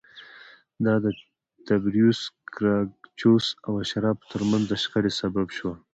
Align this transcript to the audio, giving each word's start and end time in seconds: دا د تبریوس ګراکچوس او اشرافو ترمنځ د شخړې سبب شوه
دا 0.85 0.93
د 1.03 1.05
تبریوس 1.67 2.19
ګراکچوس 2.55 3.45
او 3.65 3.73
اشرافو 3.83 4.29
ترمنځ 4.31 4.63
د 4.67 4.73
شخړې 4.83 5.11
سبب 5.21 5.47
شوه 5.57 5.75